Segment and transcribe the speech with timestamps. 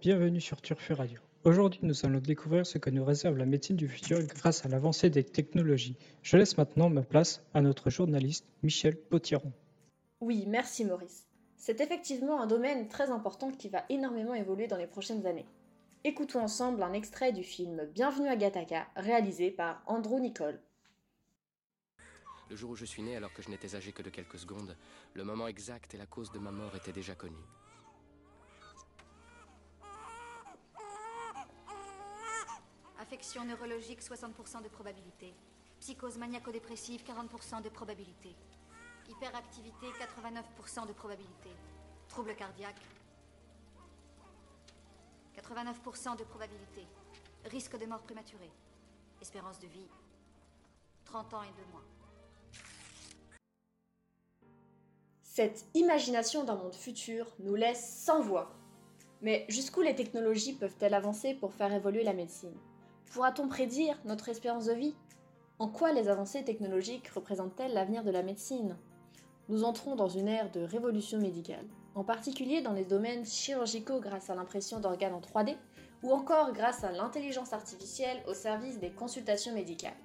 [0.00, 1.20] Bienvenue sur Turfu Radio.
[1.44, 5.10] Aujourd'hui, nous allons découvrir ce que nous réserve la médecine du futur grâce à l'avancée
[5.10, 5.98] des technologies.
[6.22, 9.52] Je laisse maintenant ma place à notre journaliste Michel Potiron.
[10.22, 11.26] Oui, merci Maurice.
[11.58, 15.44] C'est effectivement un domaine très important qui va énormément évoluer dans les prochaines années.
[16.04, 20.62] Écoutons ensemble un extrait du film Bienvenue à Gattaca, réalisé par Andrew Nicole.
[22.48, 24.74] Le jour où je suis né, alors que je n'étais âgé que de quelques secondes,
[25.12, 27.44] le moment exact et la cause de ma mort étaient déjà connus.
[33.10, 35.34] Affection neurologique, 60% de probabilité.
[35.80, 38.36] Psychose maniaco-dépressive, 40% de probabilité.
[39.08, 41.50] Hyperactivité, 89% de probabilité.
[42.08, 42.80] Trouble cardiaque,
[45.36, 46.86] 89% de probabilité.
[47.46, 48.52] Risque de mort prématurée.
[49.20, 49.88] Espérance de vie,
[51.04, 51.82] 30 ans et 2 mois.
[55.24, 58.54] Cette imagination d'un monde futur nous laisse sans voix.
[59.20, 62.56] Mais jusqu'où les technologies peuvent-elles avancer pour faire évoluer la médecine?
[63.10, 64.94] Pourra-t-on prédire notre espérance de vie?
[65.58, 68.76] En quoi les avancées technologiques représentent-elles l'avenir de la médecine?
[69.48, 74.30] Nous entrons dans une ère de révolution médicale, en particulier dans les domaines chirurgicaux grâce
[74.30, 75.56] à l'impression d'organes en 3D
[76.04, 79.98] ou encore grâce à l'intelligence artificielle au service des consultations médicales.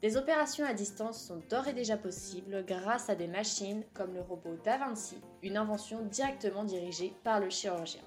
[0.00, 4.20] Des opérations à distance sont d'ores et déjà possibles grâce à des machines comme le
[4.20, 8.02] robot DaVinci, une invention directement dirigée par le chirurgien.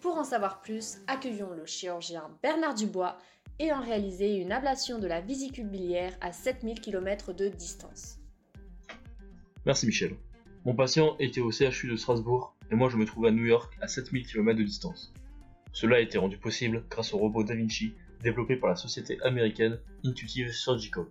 [0.00, 3.18] Pour en savoir plus, accueillons le chirurgien Bernard Dubois
[3.60, 8.18] ayant réalisé une ablation de la vésicule biliaire à 7000 km de distance.
[9.66, 10.16] Merci Michel.
[10.64, 13.76] Mon patient était au CHU de Strasbourg et moi je me trouvais à New York
[13.82, 15.12] à 7000 km de distance.
[15.72, 19.78] Cela a été rendu possible grâce au robot Da Vinci développé par la société américaine
[20.04, 21.04] Intuitive Surgical.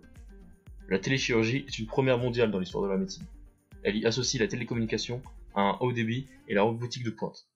[0.88, 3.26] La téléchirurgie est une première mondiale dans l'histoire de la médecine.
[3.84, 5.22] Elle y associe la télécommunication
[5.54, 7.49] à un haut débit et la robotique de pointe.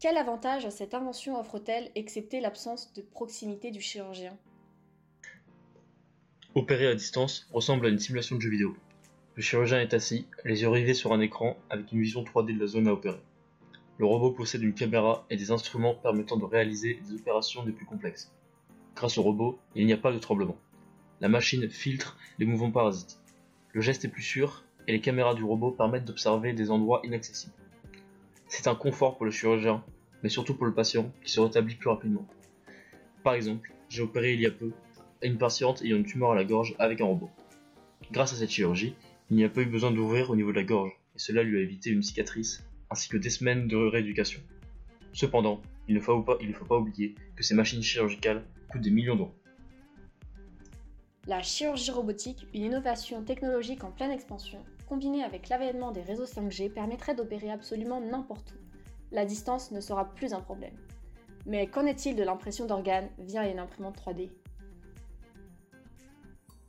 [0.00, 4.34] Quel avantage cette invention offre-t-elle excepté l'absence de proximité du chirurgien?
[6.54, 8.74] Opérer à distance ressemble à une simulation de jeu vidéo.
[9.34, 12.60] Le chirurgien est assis, les yeux rivés sur un écran avec une vision 3D de
[12.60, 13.20] la zone à opérer.
[13.98, 17.84] Le robot possède une caméra et des instruments permettant de réaliser des opérations les plus
[17.84, 18.32] complexes.
[18.96, 20.56] Grâce au robot, il n'y a pas de tremblement.
[21.20, 23.20] La machine filtre les mouvements parasites.
[23.74, 27.52] Le geste est plus sûr et les caméras du robot permettent d'observer des endroits inaccessibles.
[28.52, 29.84] C'est un confort pour le chirurgien,
[30.24, 32.26] mais surtout pour le patient qui se rétablit plus rapidement.
[33.22, 34.72] Par exemple, j'ai opéré il y a peu
[35.22, 37.30] une patiente ayant une tumeur à la gorge avec un robot.
[38.10, 38.96] Grâce à cette chirurgie,
[39.30, 41.58] il n'y a pas eu besoin d'ouvrir au niveau de la gorge, et cela lui
[41.58, 44.40] a évité une cicatrice, ainsi que des semaines de rééducation.
[45.12, 49.34] Cependant, il ne faut pas, oublier que ces machines chirurgicales coûtent des millions d'euros.
[51.28, 54.58] La chirurgie robotique, une innovation technologique en pleine expansion,
[54.90, 58.56] combinée avec l'avènement des réseaux 5G, permettrait d'opérer absolument n'importe où.
[59.12, 60.74] La distance ne sera plus un problème.
[61.46, 64.30] Mais qu'en est-il de l'impression d'organes via une imprimante 3D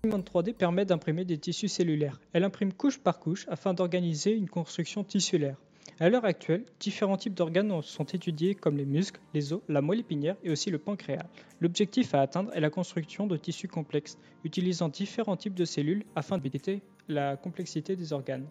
[0.04, 2.22] L'imprimante 3D permet d'imprimer des tissus cellulaires.
[2.34, 5.58] Elle imprime couche par couche afin d'organiser une construction tissulaire.
[6.02, 10.00] À l'heure actuelle, différents types d'organes sont étudiés comme les muscles, les os, la moelle
[10.00, 11.28] épinière et aussi le pancréas.
[11.60, 16.40] L'objectif à atteindre est la construction de tissus complexes, utilisant différents types de cellules afin
[16.40, 18.48] d'éviter la complexité des organes.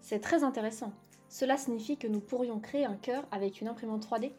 [0.00, 0.94] C'est très intéressant.
[1.28, 4.30] Cela signifie que nous pourrions créer un cœur avec une imprimante 3D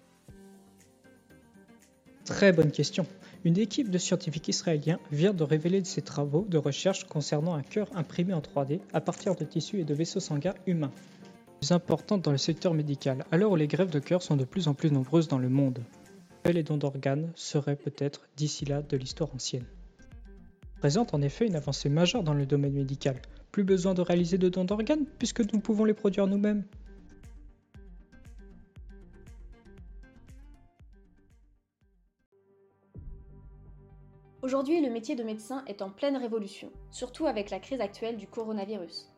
[2.26, 3.06] Très bonne question.
[3.44, 7.88] Une équipe de scientifiques israéliens vient de révéler ses travaux de recherche concernant un cœur
[7.96, 10.92] imprimé en 3D à partir de tissus et de vaisseaux sanguins humains
[11.72, 14.68] importante dans le secteur médical, à l'heure où les grèves de cœur sont de plus
[14.68, 15.84] en plus nombreuses dans le monde.
[16.46, 19.66] Les dons d'organes seraient peut-être d'ici là de l'histoire ancienne.
[20.80, 23.22] Présente en effet une avancée majeure dans le domaine médical.
[23.52, 26.64] Plus besoin de réaliser de dons d'organes puisque nous pouvons les produire nous-mêmes.
[34.42, 38.26] Aujourd'hui, le métier de médecin est en pleine révolution, surtout avec la crise actuelle du
[38.26, 39.10] coronavirus.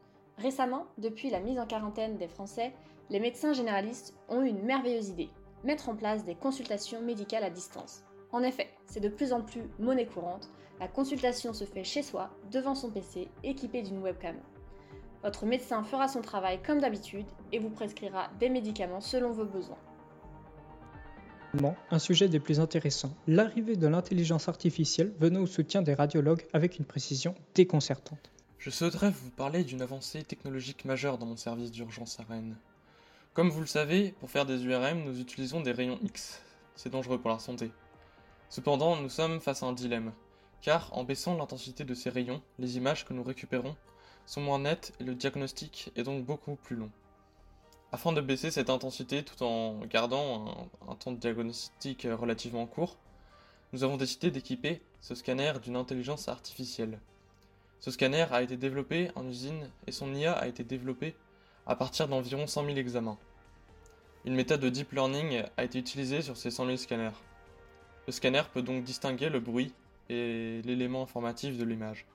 [0.42, 2.74] Récemment, depuis la mise en quarantaine des Français,
[3.12, 5.30] les médecins généralistes ont eu une merveilleuse idée,
[5.64, 8.04] mettre en place des consultations médicales à distance.
[8.32, 10.50] En effet, c'est de plus en plus monnaie courante,
[10.80, 14.36] la consultation se fait chez soi, devant son PC, équipé d'une webcam.
[15.22, 19.78] Votre médecin fera son travail comme d'habitude et vous prescrira des médicaments selon vos besoins.
[21.92, 26.80] Un sujet des plus intéressants, l'arrivée de l'intelligence artificielle venant au soutien des radiologues avec
[26.80, 28.32] une précision déconcertante.
[28.62, 32.56] Je souhaiterais vous parler d'une avancée technologique majeure dans mon service d'urgence à.
[33.34, 36.44] Comme vous le savez, pour faire des URM, nous utilisons des rayons X.
[36.76, 37.72] C'est dangereux pour la santé.
[38.50, 40.14] Cependant, nous sommes face à un dilemme,
[40.62, 43.76] car en baissant l'intensité de ces rayons, les images que nous récupérons
[44.28, 46.92] sont moins nettes et le diagnostic est donc beaucoup plus long.
[47.92, 53.00] Afin de baisser cette intensité tout en gardant un temps de diagnostic relativement court,
[53.74, 57.00] nous avons décidé d'équiper ce scanner d'une intelligence artificielle.
[57.82, 61.16] Ce scanner a été développé en usine et son IA a été développée
[61.66, 63.18] à partir d'environ 100 000 examens.
[64.24, 67.18] Une méthode de deep learning a été utilisée sur ces 100 000 scanners.
[68.06, 69.74] Le scanner peut donc distinguer le bruit
[70.10, 72.06] et l'élément informatif de l'image.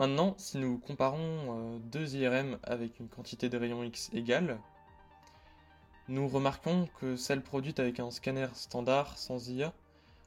[0.00, 4.58] Maintenant, si nous comparons euh, deux IRM avec une quantité de rayons X égale,
[6.08, 9.72] nous remarquons que celle produite avec un scanner standard sans IA,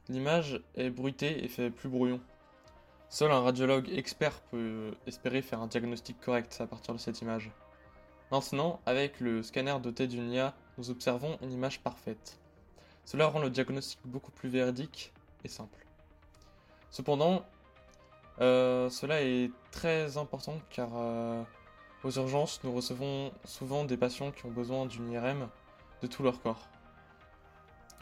[0.08, 2.20] l'image est bruitée et fait plus brouillon.
[3.08, 7.50] Seul un radiologue expert peut espérer faire un diagnostic correct à partir de cette image.
[8.32, 12.38] Maintenant, avec le scanner doté d'une IA, nous observons une image parfaite.
[13.04, 15.12] Cela rend le diagnostic beaucoup plus véridique
[15.44, 15.86] et simple.
[16.90, 17.44] Cependant,
[18.40, 21.42] euh, cela est très important car euh,
[22.02, 25.48] aux urgences, nous recevons souvent des patients qui ont besoin d'une IRM
[26.02, 26.68] de tout leur corps.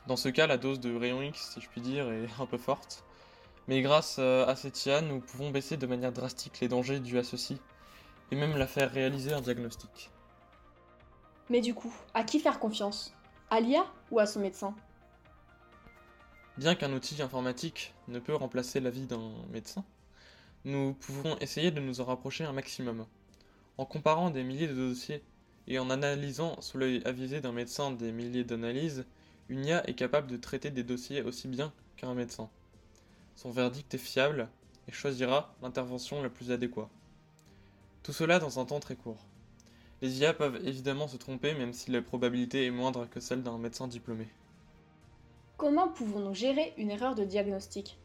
[0.07, 2.59] Dans ce cas, la dose de rayon X, si je puis dire, est un peu
[2.59, 3.05] forte.
[3.67, 7.19] Mais grâce euh, à cette IA, nous pouvons baisser de manière drastique les dangers dus
[7.19, 7.59] à ceci,
[8.31, 10.11] et même la faire réaliser un diagnostic.
[11.51, 13.13] Mais du coup, à qui faire confiance?
[13.51, 14.75] À l'IA ou à son médecin?
[16.57, 19.85] Bien qu'un outil informatique ne peut remplacer l'avis d'un médecin,
[20.65, 23.07] nous pouvons essayer de nous en rapprocher un maximum.
[23.77, 25.23] En comparant des milliers de dossiers
[25.67, 29.05] et en analysant sous l'œil avisé d'un médecin des milliers d'analyses,
[29.49, 32.49] une IA est capable de traiter des dossiers aussi bien qu'un médecin.
[33.37, 34.49] Son verdict est fiable
[34.89, 36.89] et choisira l'intervention la plus adéquate.
[38.03, 39.25] Tout cela dans un temps très court.
[40.03, 43.59] Les IA peuvent évidemment se tromper même si la probabilité est moindre que celle d'un
[43.59, 44.29] médecin diplômé.
[45.57, 47.99] Comment pouvons-nous gérer une erreur de diagnostic?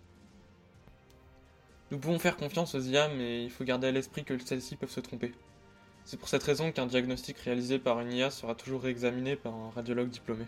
[1.91, 4.89] Nous pouvons faire confiance aux IA mais il faut garder à l'esprit que celles-ci peuvent
[4.89, 5.33] se tromper.
[6.05, 9.69] C'est pour cette raison qu'un diagnostic réalisé par une IA sera toujours réexaminé par un
[9.71, 10.45] radiologue diplômé.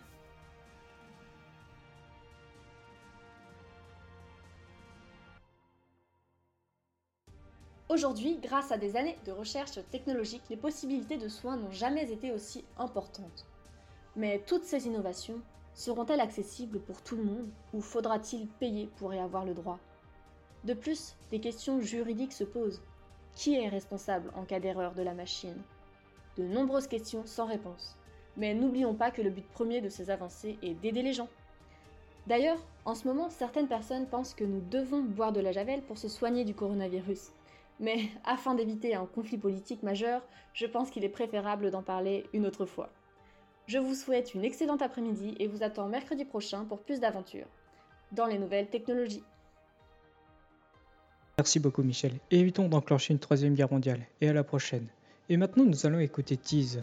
[7.91, 12.31] Aujourd'hui, grâce à des années de recherche technologique, les possibilités de soins n'ont jamais été
[12.31, 13.45] aussi importantes.
[14.15, 15.41] Mais toutes ces innovations
[15.73, 19.77] seront-elles accessibles pour tout le monde ou faudra-t-il payer pour y avoir le droit?
[20.63, 22.81] De plus, des questions juridiques se posent.
[23.35, 25.61] Qui est responsable en cas d'erreur de la machine?
[26.37, 27.97] De nombreuses questions sans réponse.
[28.37, 31.27] Mais n'oublions pas que le but premier de ces avancées est d'aider les gens.
[32.25, 35.97] D'ailleurs, en ce moment, certaines personnes pensent que nous devons boire de la javel pour
[35.97, 37.33] se soigner du coronavirus.
[37.81, 40.21] Mais afin d'éviter un conflit politique majeur,
[40.53, 42.89] je pense qu'il est préférable d'en parler une autre fois.
[43.67, 47.47] Je vous souhaite une excellente après-midi et vous attends mercredi prochain pour plus d'aventures
[48.11, 49.23] dans les nouvelles technologies.
[51.37, 52.13] Merci beaucoup Michel.
[52.29, 54.01] Évitons d'enclencher une troisième guerre mondiale.
[54.19, 54.87] Et à la prochaine.
[55.29, 56.81] Et maintenant nous allons écouter Tease.